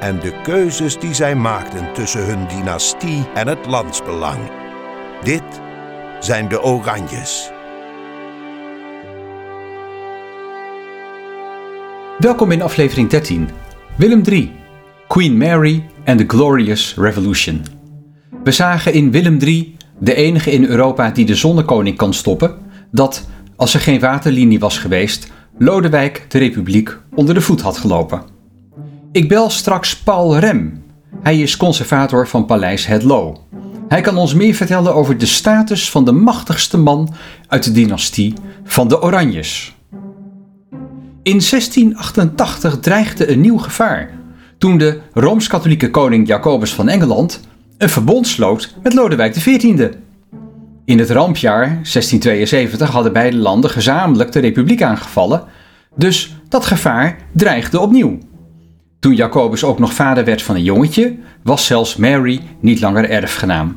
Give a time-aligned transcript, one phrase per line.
[0.00, 4.38] En de keuzes die zij maakten tussen hun dynastie en het landsbelang.
[5.22, 5.42] Dit
[6.20, 7.50] zijn de Oranjes.
[12.18, 13.48] Welkom in aflevering 13.
[13.96, 14.52] Willem III,
[15.08, 17.62] Queen Mary and the Glorious Revolution.
[18.44, 22.54] We zagen in Willem III, de enige in Europa die de zonnekoning kan stoppen,
[22.90, 28.37] dat, als er geen waterlinie was geweest, Lodewijk de Republiek onder de voet had gelopen.
[29.12, 30.82] Ik bel straks Paul Rem.
[31.22, 33.36] Hij is conservator van Paleis Het Loo.
[33.88, 37.14] Hij kan ons meer vertellen over de status van de machtigste man
[37.46, 38.34] uit de dynastie
[38.64, 39.76] van de Oranjes.
[41.22, 44.10] In 1688 dreigde een nieuw gevaar
[44.58, 47.40] toen de rooms-katholieke koning Jacobus van Engeland
[47.78, 49.88] een verbond sloot met Lodewijk XIV.
[50.84, 55.44] In het rampjaar 1672 hadden beide landen gezamenlijk de republiek aangevallen,
[55.96, 58.18] dus dat gevaar dreigde opnieuw.
[58.98, 63.76] Toen Jacobus ook nog vader werd van een jongetje, was zelfs Mary niet langer erfgenaam.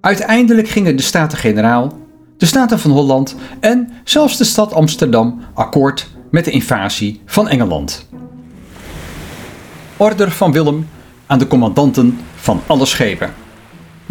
[0.00, 1.98] Uiteindelijk gingen de Staten-Generaal,
[2.36, 8.08] de Staten van Holland en zelfs de stad Amsterdam akkoord met de invasie van Engeland.
[9.96, 10.88] Order van Willem
[11.26, 13.34] aan de commandanten van alle schepen.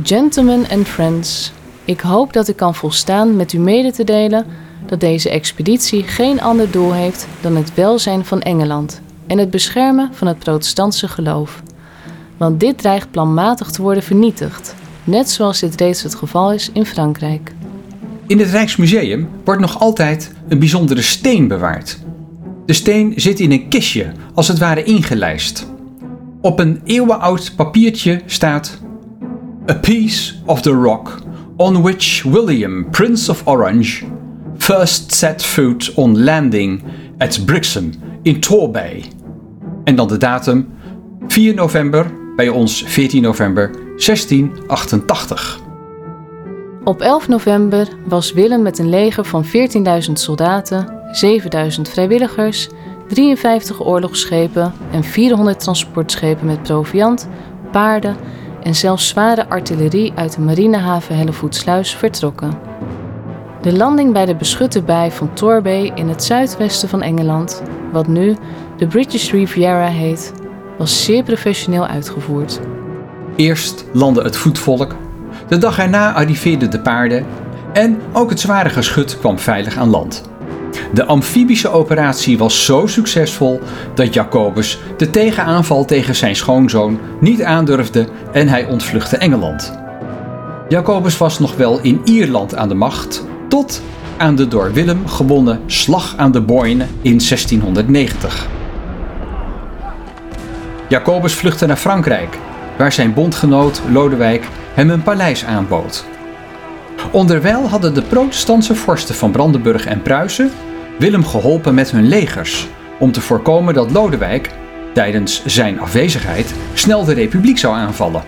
[0.03, 1.51] Gentlemen and friends,
[1.85, 4.45] ik hoop dat ik kan volstaan met u mede te delen
[4.85, 10.09] dat deze expeditie geen ander doel heeft dan het welzijn van Engeland en het beschermen
[10.13, 11.63] van het protestantse geloof.
[12.37, 16.85] Want dit dreigt planmatig te worden vernietigd, net zoals dit reeds het geval is in
[16.85, 17.53] Frankrijk.
[18.27, 21.99] In het Rijksmuseum wordt nog altijd een bijzondere steen bewaard.
[22.65, 25.67] De steen zit in een kistje, als het ware ingelijst.
[26.41, 28.79] Op een eeuwenoud papiertje staat:
[29.69, 31.21] A piece of the rock
[31.55, 34.05] on which William, Prince of Orange,
[34.57, 36.83] first set foot on landing
[37.17, 37.91] at Brixham
[38.23, 39.03] in Torbay.
[39.87, 40.67] En dan de datum
[41.27, 42.05] 4 november,
[42.35, 45.59] bij ons 14 november 1688.
[46.83, 49.49] Op 11 november was Willem met een leger van 14.000
[50.13, 50.93] soldaten,
[51.75, 52.69] 7.000 vrijwilligers,
[53.07, 57.27] 53 oorlogsschepen en 400 transportschepen met proviand,
[57.71, 58.15] paarden
[58.63, 62.59] en zelfs zware artillerie uit de marinehaven Hellevoetsluis vertrokken.
[63.61, 67.61] De landing bij de beschutte bij van Torbay in het zuidwesten van Engeland,
[67.91, 68.35] wat nu
[68.77, 70.33] de British Riviera heet,
[70.77, 72.59] was zeer professioneel uitgevoerd.
[73.35, 74.95] Eerst landde het voetvolk,
[75.47, 77.25] de dag erna arriveerden de paarden
[77.73, 80.23] en ook het zware geschut kwam veilig aan land.
[80.93, 83.59] De amfibische operatie was zo succesvol
[83.93, 89.79] dat Jacobus de tegenaanval tegen zijn schoonzoon niet aandurfde en hij ontvluchtte Engeland.
[90.69, 93.81] Jacobus was nog wel in Ierland aan de macht, tot
[94.17, 98.56] aan de door Willem gewonnen Slag aan de Boyne in 1690.
[100.87, 102.37] Jacobus vluchtte naar Frankrijk,
[102.77, 106.05] waar zijn bondgenoot Lodewijk hem een paleis aanbood.
[107.11, 110.51] Onderwijl hadden de protestantse vorsten van Brandenburg en Pruisen
[110.97, 112.67] Willem geholpen met hun legers
[112.99, 114.51] om te voorkomen dat Lodewijk,
[114.93, 118.23] tijdens zijn afwezigheid, snel de republiek zou aanvallen.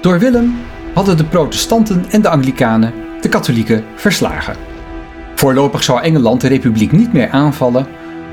[0.00, 0.54] Door Willem
[0.94, 4.56] hadden de protestanten en de Anglikanen de katholieken verslagen.
[5.34, 7.86] Voorlopig zou Engeland de republiek niet meer aanvallen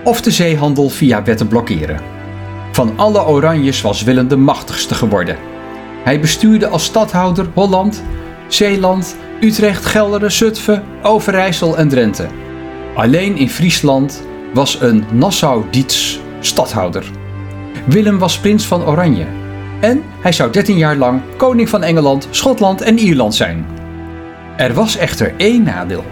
[0.03, 2.22] of de zeehandel via wetten blokkeren.
[2.73, 5.37] Van alle Oranjes was Willem de machtigste geworden.
[6.03, 8.03] Hij bestuurde als stadhouder Holland,
[8.47, 12.27] Zeeland, Utrecht, Gelderen, Zutphen, Overijssel en Drenthe.
[12.95, 14.23] Alleen in Friesland
[14.53, 17.05] was een Nassau-Dietz stadhouder.
[17.85, 19.25] Willem was prins van Oranje.
[19.79, 23.65] En hij zou 13 jaar lang koning van Engeland, Schotland en Ierland zijn.
[24.57, 26.03] Er was echter één nadeel.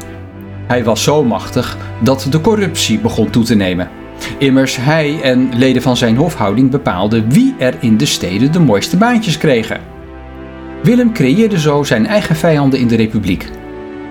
[0.68, 4.01] Hij was zo machtig dat de corruptie begon toe te nemen.
[4.38, 8.98] Immers hij en leden van zijn hofhouding bepaalden wie er in de steden de mooiste
[8.98, 9.80] baantjes kregen.
[10.84, 13.50] Willem creëerde zo zijn eigen vijanden in de republiek.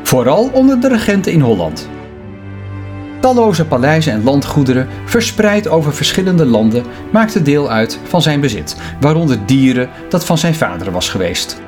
[0.02, 1.88] Vooral onder de regenten in Holland.
[3.20, 9.38] Talloze paleizen en landgoederen, verspreid over verschillende landen, maakten deel uit van zijn bezit, waaronder
[9.46, 11.60] dieren dat van zijn vader was geweest.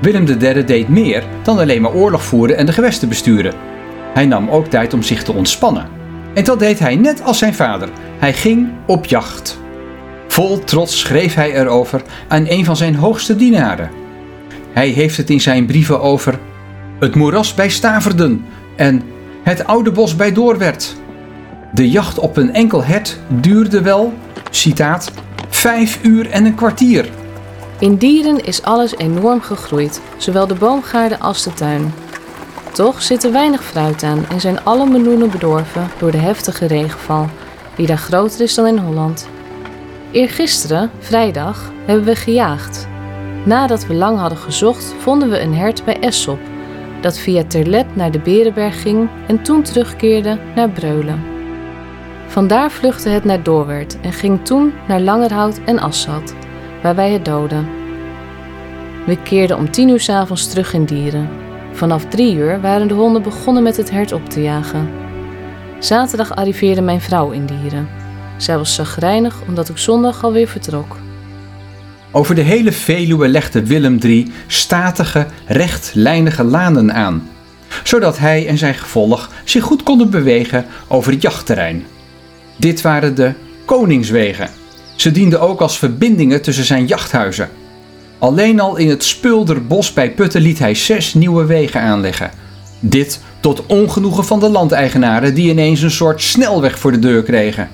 [0.00, 3.54] Willem III deed meer dan alleen maar oorlog voeren en de gewesten besturen.
[4.14, 5.95] Hij nam ook tijd om zich te ontspannen.
[6.36, 7.88] En dat deed hij net als zijn vader.
[8.18, 9.58] Hij ging op jacht.
[10.28, 13.90] Vol trots schreef hij erover aan een van zijn hoogste dienaren.
[14.72, 16.38] Hij heeft het in zijn brieven over
[16.98, 18.44] het moeras bij Staverden
[18.76, 19.02] en
[19.42, 20.96] het oude bos bij Doorwerd.
[21.72, 24.12] De jacht op een enkel hert duurde wel,
[24.50, 25.12] citaat,
[25.48, 27.08] vijf uur en een kwartier.
[27.78, 31.92] In dieren is alles enorm gegroeid, zowel de boomgaarden als de tuin.
[32.76, 37.28] Toch zit er weinig fruit aan en zijn alle meloenen bedorven door de heftige regenval,
[37.76, 39.28] die daar groter is dan in Holland.
[40.10, 42.88] Eergisteren, vrijdag, hebben we gejaagd.
[43.44, 46.38] Nadat we lang hadden gezocht, vonden we een hert bij Essop,
[47.00, 51.24] dat via Terlet naar de Berenberg ging en toen terugkeerde naar Breulen.
[52.26, 56.34] Vandaar vluchtte het naar Doorwerd en ging toen naar Langerhout en Assad,
[56.82, 57.68] waar wij het doden.
[59.06, 61.45] We keerden om tien uur s avonds terug in Dieren.
[61.76, 64.88] Vanaf drie uur waren de honden begonnen met het hert op te jagen.
[65.78, 67.88] Zaterdag arriveerde mijn vrouw in Dieren.
[68.36, 70.96] Zij was zagrijnig omdat ik zondag alweer vertrok.
[72.10, 77.28] Over de hele Veluwe legde Willem III statige, rechtlijnige lanen aan,
[77.84, 81.86] zodat hij en zijn gevolg zich goed konden bewegen over het jachtterrein.
[82.56, 83.32] Dit waren de
[83.64, 84.50] koningswegen.
[84.94, 87.48] Ze dienden ook als verbindingen tussen zijn jachthuizen.
[88.18, 92.30] Alleen al in het Spulderbos bij Putten liet hij zes nieuwe wegen aanleggen.
[92.80, 97.68] Dit tot ongenoegen van de landeigenaren die ineens een soort snelweg voor de deur kregen.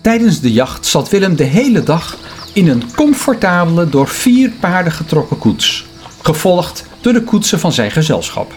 [0.00, 2.16] Tijdens de jacht zat Willem de hele dag
[2.52, 5.86] in een comfortabele door vier paarden getrokken koets,
[6.22, 8.52] gevolgd door de koetsen van zijn gezelschap.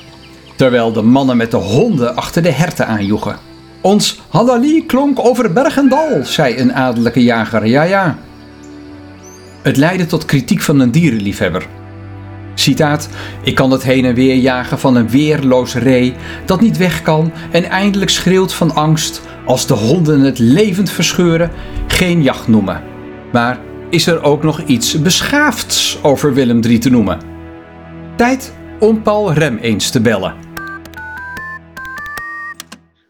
[0.55, 3.37] Terwijl de mannen met de honden achter de herten aanjoegen.
[3.81, 7.65] Ons halali klonk over berg en dal, zei een adellijke jager.
[7.65, 8.17] Ja, ja.
[9.63, 11.67] Het leidde tot kritiek van een dierenliefhebber.
[12.55, 13.09] Citaat:
[13.43, 16.15] Ik kan het heen en weer jagen van een weerloos ree
[16.45, 21.51] dat niet weg kan en eindelijk schreeuwt van angst als de honden het levend verscheuren,
[21.87, 22.83] geen jacht noemen.
[23.31, 27.19] Maar is er ook nog iets beschaafds over Willem III te noemen?
[28.15, 30.35] Tijd om Paul Rem eens te bellen.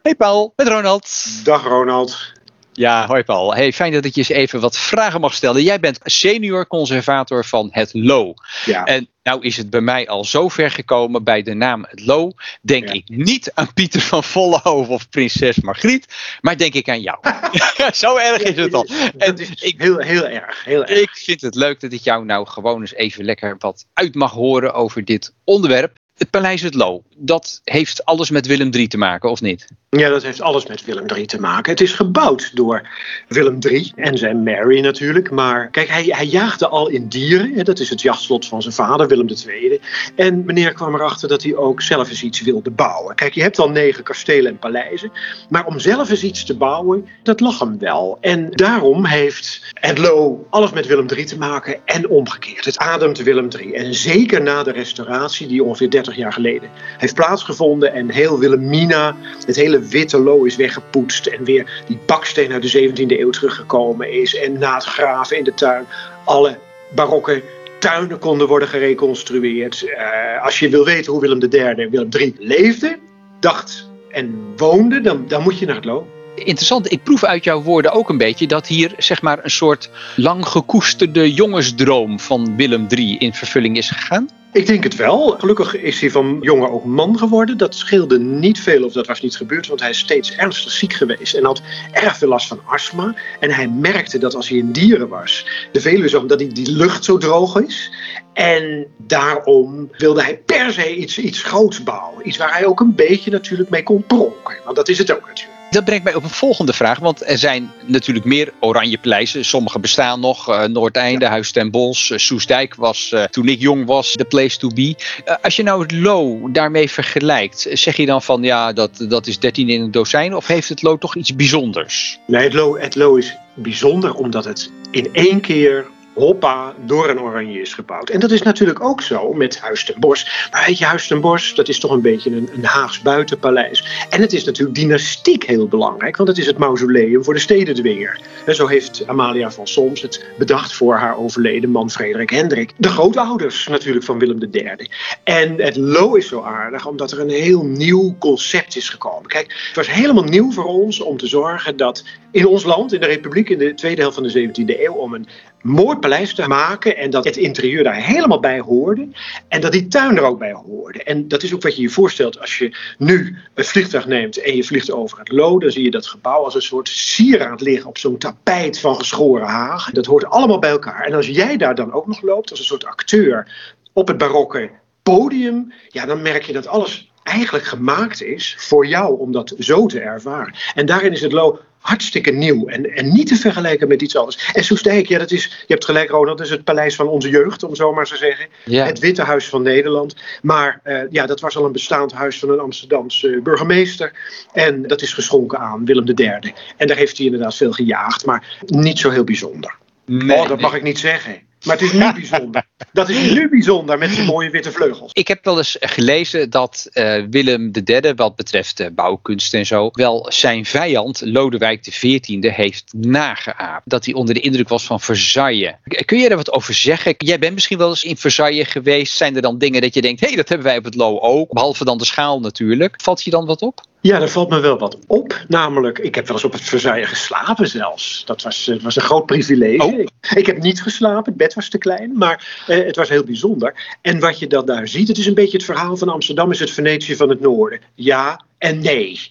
[0.01, 1.25] Hey Paul, met Ronald.
[1.43, 2.33] Dag Ronald.
[2.73, 3.53] Ja, hoi Paul.
[3.55, 5.63] Hey, fijn dat ik je eens even wat vragen mag stellen.
[5.63, 8.33] Jij bent senior conservator van het LO.
[8.65, 8.83] Ja.
[8.83, 12.31] En nou is het bij mij al zo ver gekomen bij de naam het LO.
[12.61, 12.93] Denk Ja.
[12.93, 17.17] ik niet aan Pieter van Vollenhoven of prinses Margriet, maar denk ik aan jou.
[17.93, 18.87] zo erg is het al.
[19.17, 20.63] En is ik, heel, heel erg.
[20.65, 20.99] Heel erg.
[20.99, 24.31] ik vind het leuk dat ik jou nou gewoon eens even lekker wat uit mag
[24.31, 25.95] horen over dit onderwerp.
[26.17, 29.67] Het Paleis het Lo, dat heeft alles met Willem III te maken, of niet?
[29.97, 31.71] Ja, dat heeft alles met Willem III te maken.
[31.71, 32.89] Het is gebouwd door
[33.27, 35.31] Willem III en zijn Mary natuurlijk.
[35.31, 37.65] Maar kijk, hij, hij jaagde al in dieren.
[37.65, 39.79] Dat is het jachtslot van zijn vader, Willem II.
[40.15, 43.15] En meneer kwam erachter dat hij ook zelf eens iets wilde bouwen.
[43.15, 45.11] Kijk, je hebt al negen kastelen en paleizen.
[45.49, 48.17] Maar om zelf eens iets te bouwen, dat lag hem wel.
[48.21, 52.65] En daarom heeft Edlo alles met Willem III te maken en omgekeerd.
[52.65, 53.73] Het ademt Willem III.
[53.73, 57.93] En zeker na de restauratie, die ongeveer 30 jaar geleden heeft plaatsgevonden.
[57.93, 61.25] En heel Wilhelmina, het hele witte is weggepoetst.
[61.25, 64.35] En weer die baksteen uit de 17e eeuw teruggekomen is.
[64.35, 65.85] En na het graven in de tuin
[66.23, 66.57] alle
[66.95, 67.41] barokke
[67.79, 69.83] tuinen konden worden gereconstrueerd.
[69.83, 72.99] Eh, als je wil weten hoe Willem III, Willem III leefde,
[73.39, 76.07] dacht en woonde, dan, dan moet je naar het lo.
[76.35, 79.89] Interessant, ik proef uit jouw woorden ook een beetje dat hier zeg maar een soort
[80.15, 84.29] lang gekoesterde jongensdroom van Willem III in vervulling is gegaan.
[84.53, 85.35] Ik denk het wel.
[85.39, 87.57] Gelukkig is hij van jongen ook man geworden.
[87.57, 90.93] Dat scheelde niet veel of dat was niet gebeurd, want hij is steeds ernstig ziek
[90.93, 93.15] geweest en had erg veel last van astma.
[93.39, 96.71] En hij merkte dat als hij in dieren was, de Veluwe zo, dat die, die
[96.71, 97.91] lucht zo droog is.
[98.33, 102.27] En daarom wilde hij per se iets, iets groots bouwen.
[102.27, 104.57] Iets waar hij ook een beetje natuurlijk mee kon pronken.
[104.63, 105.52] Want dat is het ook natuurlijk.
[105.73, 109.45] Dat brengt mij op een volgende vraag, want er zijn natuurlijk meer oranje paleizen.
[109.45, 110.49] Sommige bestaan nog.
[110.49, 114.57] eh, Noordeinde, Huis ten Bosch, eh, Soesdijk was eh, toen ik jong was de place
[114.57, 114.95] to be.
[115.41, 119.39] Als je nou het Lo daarmee vergelijkt, zeg je dan van ja, dat, dat is
[119.39, 122.19] 13 in een dozijn of heeft het Lo toch iets bijzonders?
[122.27, 127.21] Nee, het Lo, het Lo is bijzonder omdat het in één keer hoppa door een
[127.21, 128.09] oranje is gebouwd.
[128.09, 130.49] En dat is natuurlijk ook zo met Huis ten Bosch.
[130.51, 134.07] Maar weet je, Huis ten Bosch, dat is toch een beetje een, een Haags buitenpaleis.
[134.09, 138.19] En het is natuurlijk dynastiek heel belangrijk, want het is het mausoleum voor de stedendwinger.
[138.45, 142.71] En zo heeft Amalia van Soms het bedacht voor haar overleden man Frederik Hendrik.
[142.77, 144.89] De grootouders natuurlijk van Willem III.
[145.23, 149.29] En het Lo is zo aardig, omdat er een heel nieuw concept is gekomen.
[149.29, 152.99] Kijk, het was helemaal nieuw voor ons om te zorgen dat in ons land, in
[152.99, 155.27] de Republiek, in de tweede helft van de 17e eeuw, om een
[155.61, 156.97] mooi paleis te maken.
[156.97, 159.07] En dat het interieur daar helemaal bij hoorde.
[159.47, 161.03] En dat die tuin er ook bij hoorde.
[161.03, 164.55] En dat is ook wat je je voorstelt als je nu een vliegtuig neemt en
[164.55, 165.59] je vliegt over het Loo.
[165.59, 169.47] Dan zie je dat gebouw als een soort sieraad liggen op zo'n tapijt van geschoren
[169.47, 169.93] hagen.
[169.93, 171.05] Dat hoort allemaal bij elkaar.
[171.05, 173.55] En als jij daar dan ook nog loopt als een soort acteur
[173.93, 174.69] op het barokke
[175.03, 179.85] podium, ja, dan merk je dat alles eigenlijk gemaakt is voor jou om dat zo
[179.85, 180.53] te ervaren.
[180.75, 184.51] En daarin is het Lo hartstikke nieuw en, en niet te vergelijken met iets anders.
[184.53, 187.29] En Soestdijk, ja, dat is, je hebt gelijk Ronald, dat is het paleis van onze
[187.29, 188.47] jeugd, om zo maar te zeggen.
[188.63, 190.15] Het Witte Huis van Nederland.
[190.41, 194.11] Maar uh, ja, dat was al een bestaand huis van een Amsterdamse burgemeester.
[194.53, 196.53] En dat is geschonken aan Willem III.
[196.77, 199.75] En daar heeft hij inderdaad veel gejaagd, maar niet zo heel bijzonder.
[200.05, 201.41] Nee, oh, dat mag ik niet zeggen.
[201.63, 202.65] Maar het is nu bijzonder.
[202.91, 205.11] Dat is nu bijzonder met zijn mooie witte vleugels.
[205.13, 209.89] Ik heb wel eens gelezen dat uh, Willem III, wat betreft uh, bouwkunst en zo,
[209.91, 213.89] wel zijn vijand Lodewijk XIV heeft nageaapt.
[213.89, 215.73] Dat hij onder de indruk was van Versailles.
[216.05, 217.15] Kun je daar wat over zeggen?
[217.17, 219.15] Jij bent misschien wel eens in Versailles geweest.
[219.15, 221.19] Zijn er dan dingen dat je denkt, hé, hey, dat hebben wij op het Lo
[221.19, 221.53] ook?
[221.53, 223.01] Behalve dan de schaal natuurlijk.
[223.01, 223.81] Valt je dan wat op?
[224.03, 225.45] Ja, er valt me wel wat op.
[225.47, 228.23] Namelijk, ik heb wel eens op het Versailles geslapen zelfs.
[228.25, 229.83] Dat was, het was een groot privilege.
[229.83, 229.99] Oh.
[230.35, 233.97] Ik heb niet geslapen, het bed was te klein, maar eh, het was heel bijzonder.
[234.01, 236.59] En wat je dan daar ziet, het is een beetje het verhaal van Amsterdam is
[236.59, 237.79] het Venetië van het noorden.
[237.95, 239.29] Ja, en nee.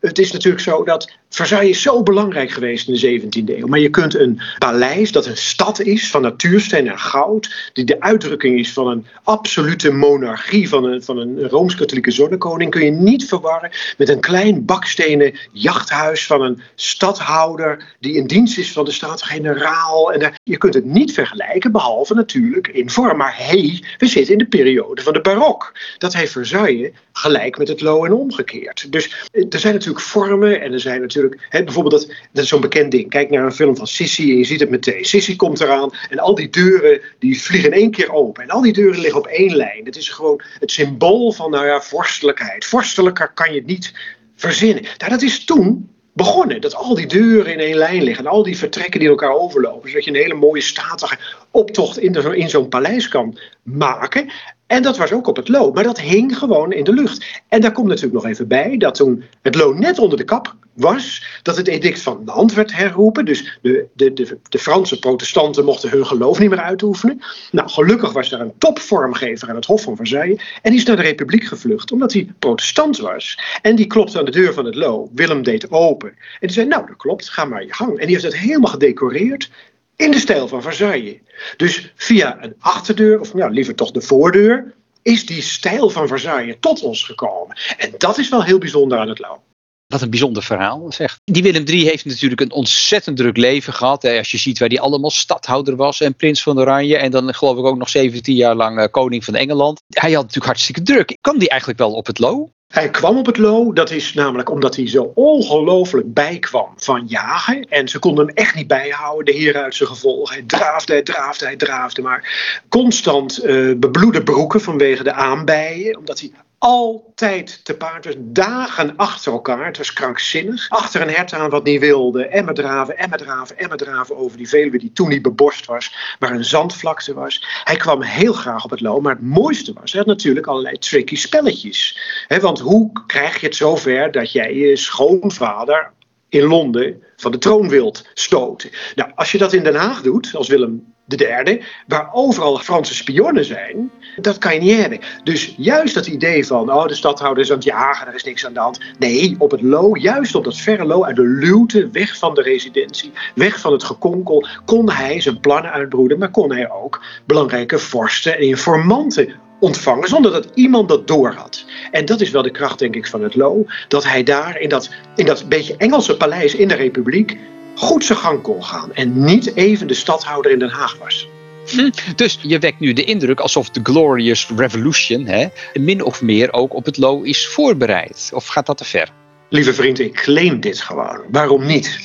[0.00, 3.66] het is natuurlijk zo dat Versailles is zo belangrijk geweest in de 17e eeuw.
[3.66, 8.00] Maar je kunt een paleis dat een stad is van natuursteen en goud, die de
[8.00, 13.28] uitdrukking is van een absolute monarchie, van een, van een rooms-katholieke zonnekoning, kun je niet
[13.28, 18.90] verwarren met een klein bakstenen jachthuis van een stadhouder die in dienst is van de
[18.90, 20.12] staat-generaal.
[20.12, 23.16] En je kunt het niet vergelijken, behalve natuurlijk in vorm.
[23.16, 25.72] Maar hé, hey, we zitten in de periode van de barok.
[25.98, 28.55] Dat heeft Versailles gelijk met het Lo en omgekeerd.
[28.88, 32.48] Dus eh, er zijn natuurlijk vormen en er zijn natuurlijk, hè, bijvoorbeeld dat, dat is
[32.48, 33.10] zo'n bekend ding.
[33.10, 35.04] Kijk naar een film van Sissy en je ziet het meteen.
[35.04, 38.42] Sissy komt eraan en al die deuren die vliegen in één keer open.
[38.42, 39.84] En al die deuren liggen op één lijn.
[39.84, 42.64] Het is gewoon het symbool van, nou ja, vorstelijkheid.
[42.64, 43.92] Vorstelijker kan je het niet
[44.36, 44.82] verzinnen.
[44.82, 46.60] Nou, dat is toen begonnen.
[46.60, 49.88] Dat al die deuren in één lijn liggen en al die vertrekken die elkaar overlopen.
[49.88, 51.18] Zodat je een hele mooie statige
[51.50, 54.30] optocht in, in zo'n paleis kan maken.
[54.66, 57.42] En dat was ook op het loon, maar dat hing gewoon in de lucht.
[57.48, 60.56] En daar komt natuurlijk nog even bij dat toen het loon net onder de kap
[60.76, 63.24] was, dat het edict van Nantes werd herroepen.
[63.24, 67.20] Dus de, de, de, de Franse protestanten mochten hun geloof niet meer uitoefenen.
[67.50, 70.42] Nou, gelukkig was er een topvormgever aan het Hof van Versailles.
[70.62, 73.38] En die is naar de Republiek gevlucht, omdat hij protestant was.
[73.62, 75.10] En die klopte aan de deur van het Lo.
[75.14, 76.08] Willem deed open.
[76.08, 77.90] En die zei: Nou, dat klopt, ga maar je gang.
[77.90, 79.50] En die heeft het helemaal gedecoreerd
[79.96, 81.18] in de stijl van Versailles.
[81.56, 86.56] Dus via een achterdeur, of nou, liever toch de voordeur, is die stijl van Versailles
[86.60, 87.56] tot ons gekomen.
[87.76, 89.38] En dat is wel heel bijzonder aan het Lau.
[89.86, 91.18] Wat een bijzonder verhaal, zeg.
[91.24, 94.04] Die Willem III heeft natuurlijk een ontzettend druk leven gehad.
[94.04, 96.96] Als je ziet waar hij allemaal stadhouder was en prins van Oranje.
[96.96, 99.82] En dan geloof ik ook nog 17 jaar lang eh, koning van Engeland.
[99.88, 101.16] Hij had natuurlijk hartstikke druk.
[101.20, 102.48] Kan die eigenlijk wel op het low?
[102.66, 107.62] Hij kwam op het Lo, dat is namelijk omdat hij zo ongelooflijk bijkwam van jagen.
[107.62, 110.34] En ze konden hem echt niet bijhouden, de heren uit zijn gevolgen.
[110.34, 115.98] Hij draafde, hij draafde, hij draafde, maar constant uh, bebloede broeken vanwege de aanbijen.
[115.98, 119.66] Omdat hij altijd te paard was, dagen achter elkaar.
[119.66, 120.68] Het was krankzinnig.
[120.68, 122.26] Achter een hert aan wat niet wilde.
[122.26, 125.22] En maar draven, en maar draven, en maar draven over die Veluwe die toen niet
[125.22, 126.16] beborst was.
[126.18, 127.62] Waar een zandvlakte was.
[127.64, 129.02] Hij kwam heel graag op het loon.
[129.02, 131.98] Maar het mooiste was, hij had natuurlijk allerlei tricky spelletjes.
[132.40, 135.94] want hoe krijg je het zover dat jij je schoonvader
[136.36, 138.70] in Londen van de troon wilt stoten?
[138.94, 142.94] Nou, als je dat in Den Haag doet, als Willem de derde, waar overal Franse
[142.94, 145.00] spionnen zijn, dat kan je niet hebben.
[145.24, 148.46] Dus juist dat idee van, oh, de stadhouder is aan het jagen, er is niks
[148.46, 148.80] aan de hand.
[148.98, 152.42] Nee, op het Lo, juist op dat verre Lo, uit de luwte, weg van de
[152.42, 157.78] residentie, weg van het gekonkel, kon hij zijn plannen uitbroeden, maar kon hij ook belangrijke
[157.78, 161.64] vorsten en informanten ontvangen zonder dat iemand dat door had.
[161.90, 163.64] En dat is wel de kracht, denk ik, van het Lo.
[163.88, 167.38] Dat hij daar in dat, in dat beetje Engelse paleis in de Republiek
[167.74, 171.28] goed zijn gang kon gaan en niet even de stadhouder in Den Haag was.
[171.70, 176.52] Hm, dus je wekt nu de indruk alsof de Glorious Revolution hè, min of meer
[176.52, 178.30] ook op het low is voorbereid.
[178.34, 179.08] Of gaat dat te ver?
[179.48, 181.20] Lieve vriend, ik claim dit gewoon.
[181.30, 181.98] Waarom niet?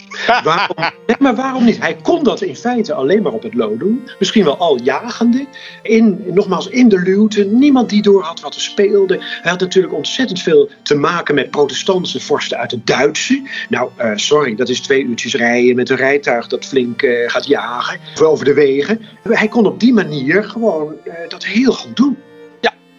[0.44, 0.76] Waarom,
[1.20, 1.80] maar waarom niet?
[1.80, 4.10] Hij kon dat in feite alleen maar op het lood doen.
[4.20, 5.46] Misschien wel al jagende.
[5.82, 7.44] In, nogmaals, in de luwte.
[7.44, 9.18] Niemand die door had wat er speelde.
[9.18, 13.42] Hij had natuurlijk ontzettend veel te maken met protestantse vorsten uit het Duitse.
[13.70, 17.48] Nou, uh, sorry, dat is twee uurtjes rijden met een rijtuig dat flink uh, gaat
[17.48, 18.00] jagen.
[18.22, 19.02] Over de wegen.
[19.24, 22.18] Hij kon op die manier gewoon uh, dat heel goed doen.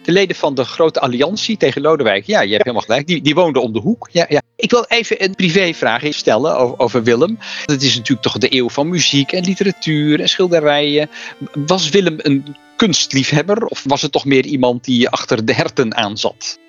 [0.03, 3.35] De leden van de grote alliantie tegen Lodewijk, ja, je hebt helemaal gelijk, die, die
[3.35, 4.09] woonden om de hoek.
[4.11, 4.41] Ja, ja.
[4.55, 7.37] Ik wil even een privévraag stellen over, over Willem.
[7.65, 11.09] Het is natuurlijk toch de eeuw van muziek en literatuur en schilderijen.
[11.53, 16.17] Was Willem een kunstliefhebber of was het toch meer iemand die achter de herten aan
[16.17, 16.59] zat?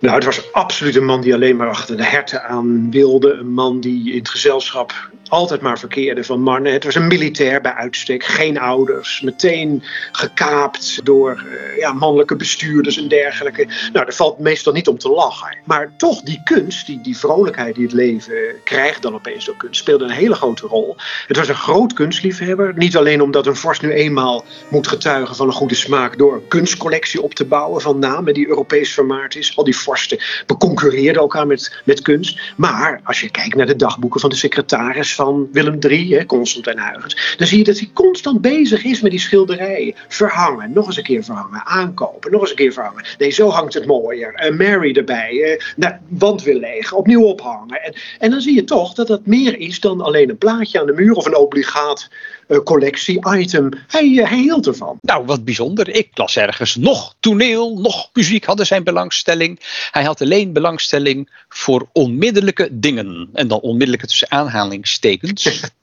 [0.00, 3.32] Nou, het was absoluut een man die alleen maar achter de herten aan wilde.
[3.32, 6.72] Een man die in het gezelschap altijd maar verkeerde van mannen.
[6.72, 9.20] Het was een militair bij uitstek, geen ouders.
[9.20, 9.82] Meteen
[10.12, 13.64] gekaapt door uh, ja, mannelijke bestuurders en dergelijke.
[13.64, 15.56] Nou, daar valt meestal niet om te lachen.
[15.64, 19.80] Maar toch, die kunst, die, die vrolijkheid die het leven krijgt dan opeens door kunst,
[19.80, 20.96] speelde een hele grote rol.
[21.26, 22.72] Het was een groot kunstliefhebber.
[22.76, 26.48] Niet alleen omdat een vorst nu eenmaal moet getuigen van een goede smaak door een
[26.48, 29.56] kunstcollectie op te bouwen van namen die Europees vermaard is.
[29.56, 32.40] Al die vorsten beconcurreerden elkaar met, met kunst.
[32.56, 37.34] Maar als je kijkt naar de dagboeken van de secretaris van Willem III, Constantijn Huygens,
[37.36, 39.94] dan zie je dat hij constant bezig is met die schilderijen.
[40.08, 43.04] Verhangen, nog eens een keer verhangen, aankopen, nog eens een keer verhangen.
[43.18, 44.50] Nee, zo hangt het mooier.
[44.50, 47.82] Uh, Mary erbij, nou, wand weer leeg, opnieuw ophangen.
[47.82, 50.86] En, en dan zie je toch dat dat meer is dan alleen een plaatje aan
[50.86, 52.08] de muur of een obligaat
[52.64, 53.68] collectie-item.
[53.88, 54.98] Hij, hij hield ervan.
[55.00, 55.88] Nou, wat bijzonder.
[55.88, 59.58] Ik las ergens nog toneel, nog muziek hadden zijn belangstelling.
[59.90, 63.28] Hij had alleen belangstelling voor onmiddellijke dingen.
[63.32, 65.70] En dan onmiddellijke tussen aanhalingstekens.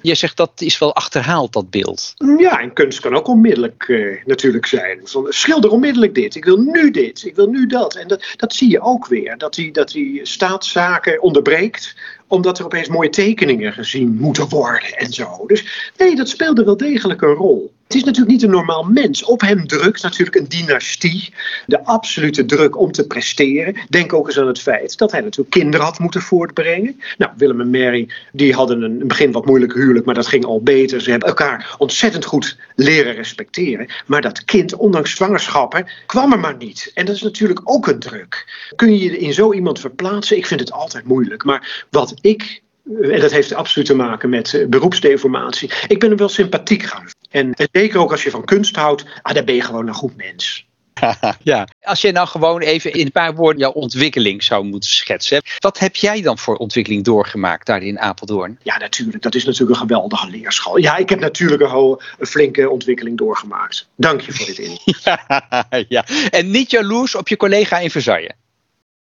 [0.00, 2.14] Je zegt dat is wel achterhaald, dat beeld.
[2.38, 5.00] Ja, en kunst kan ook onmiddellijk uh, natuurlijk zijn.
[5.04, 7.94] Van, schilder onmiddellijk dit, ik wil nu dit, ik wil nu dat.
[7.94, 11.96] En dat, dat zie je ook weer, dat hij, dat hij staatszaken onderbreekt
[12.26, 15.44] omdat er opeens mooie tekeningen gezien moeten worden en zo.
[15.46, 17.74] Dus nee, dat speelde wel degelijk een rol.
[17.86, 19.24] Het is natuurlijk niet een normaal mens.
[19.24, 21.34] Op hem drukt natuurlijk een dynastie.
[21.66, 23.76] De absolute druk om te presteren.
[23.88, 27.00] Denk ook eens aan het feit dat hij natuurlijk kinderen had moeten voortbrengen.
[27.18, 30.60] Nou, Willem en Mary die hadden een begin wat moeilijk huwelijk, maar dat ging al
[30.62, 31.00] beter.
[31.00, 33.86] Ze hebben elkaar ontzettend goed leren respecteren.
[34.06, 36.90] Maar dat kind, ondanks zwangerschappen, kwam er maar niet.
[36.94, 38.52] En dat is natuurlijk ook een druk.
[38.76, 40.36] Kun je je in zo iemand verplaatsen?
[40.36, 41.44] Ik vind het altijd moeilijk.
[41.44, 42.64] Maar wat ik
[43.02, 45.70] en dat heeft absoluut te maken met uh, beroepsdeformatie.
[45.88, 47.08] Ik ben er wel sympathiek gaan.
[47.30, 50.16] En zeker ook als je van kunst houdt, ah, dan ben je gewoon een goed
[50.16, 50.66] mens.
[51.42, 55.42] ja, als je nou gewoon even in een paar woorden jouw ontwikkeling zou moeten schetsen.
[55.58, 58.58] Wat heb jij dan voor ontwikkeling doorgemaakt daar in Apeldoorn?
[58.62, 59.22] Ja, natuurlijk.
[59.22, 60.76] Dat is natuurlijk een geweldige leerschool.
[60.76, 63.88] Ja, ik heb natuurlijk een, een flinke ontwikkeling doorgemaakt.
[63.96, 64.78] Dank je voor dit in.
[65.04, 68.32] ja, ja, en niet jaloers op je collega in Versailles?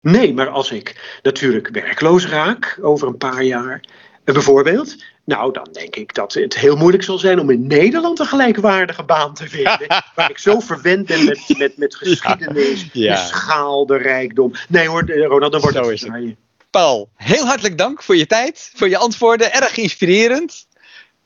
[0.03, 3.83] Nee, maar als ik natuurlijk werkloos raak over een paar jaar,
[4.23, 8.19] eh, bijvoorbeeld, nou, dan denk ik dat het heel moeilijk zal zijn om in Nederland
[8.19, 9.87] een gelijkwaardige baan te vinden.
[10.15, 14.51] waar ik zo verwend ben met, met, met geschiedenis, de schaal, de rijkdom.
[14.67, 16.35] Nee hoor, eh, Ronald, dan wordt het het.
[16.69, 19.53] Paul, heel hartelijk dank voor je tijd, voor je antwoorden.
[19.53, 20.67] Erg inspirerend.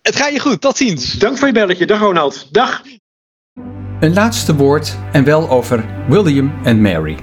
[0.01, 1.13] Het gaat je goed, tot ziens.
[1.13, 1.85] Dank voor je belletje.
[1.85, 2.53] Dag Ronald.
[2.53, 2.81] Dag.
[3.99, 7.17] Een laatste woord en wel over William en Mary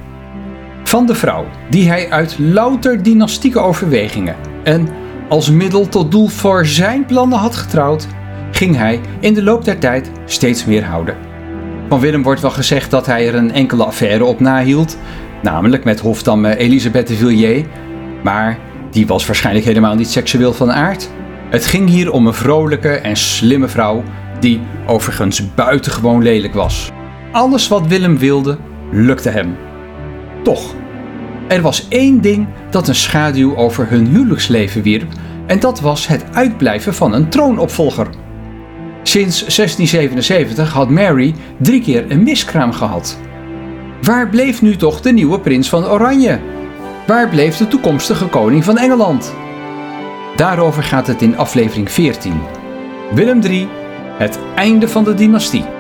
[0.85, 4.89] van de vrouw, die hij uit louter dynastieke overwegingen en
[5.29, 8.07] als middel tot doel voor zijn plannen had getrouwd,
[8.51, 11.17] ging hij in de loop der tijd steeds meer houden.
[11.89, 14.99] Van Willem wordt wel gezegd dat hij er een enkele affaire op nahield,
[15.43, 17.67] namelijk met hofdame Elisabeth de Villiers,
[18.23, 18.59] maar
[18.91, 21.11] die was waarschijnlijk helemaal niet seksueel van aard.
[21.51, 24.03] Het ging hier om een vrolijke en slimme vrouw
[24.41, 26.91] die overigens buitengewoon lelijk was.
[27.33, 28.59] Alles wat Willem wilde,
[28.91, 29.57] lukte hem.
[30.45, 30.75] Toch,
[31.49, 35.13] er was één ding dat een schaduw over hun huwelijksleven wierp,
[35.47, 38.07] en dat was het uitblijven van een troonopvolger.
[39.03, 43.19] Sinds 1677 had Mary drie keer een miskraam gehad.
[44.03, 46.41] Waar bleef nu toch de nieuwe prins van Oranje?
[47.07, 49.35] Waar bleef de toekomstige koning van Engeland?
[50.37, 52.41] Daarover gaat het in aflevering 14.
[53.15, 53.69] Willem III,
[54.19, 55.74] het einde van de dynastie.